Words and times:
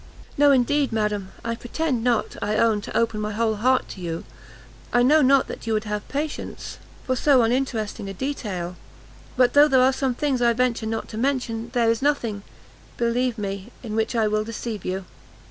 "No, 0.35 0.51
indeed, 0.51 0.91
madam; 0.91 1.29
I 1.45 1.53
pretend 1.53 2.03
not, 2.03 2.35
I 2.41 2.55
own, 2.55 2.81
to 2.81 2.97
open 2.97 3.21
my 3.21 3.33
whole 3.33 3.57
heart 3.57 3.87
to 3.89 4.01
you; 4.01 4.23
I 4.91 5.03
know 5.03 5.21
not 5.21 5.45
that 5.47 5.67
you 5.67 5.73
would 5.73 5.83
have 5.83 6.07
patience, 6.09 6.79
for 7.05 7.15
so 7.15 7.43
uninteresting 7.43 8.09
a 8.09 8.13
detail; 8.15 8.77
but 9.37 9.53
though 9.53 9.67
there 9.67 9.83
are 9.83 9.93
some 9.93 10.15
things 10.15 10.41
I 10.41 10.53
venture 10.53 10.87
not 10.87 11.07
to 11.09 11.19
mention, 11.19 11.69
there 11.73 11.91
is 11.91 12.01
nothing, 12.01 12.41
believe 12.97 13.37
me, 13.37 13.71
in 13.83 13.95
which 13.95 14.15
I 14.15 14.27
will 14.27 14.43
deceive 14.43 14.83
you." 14.85 15.05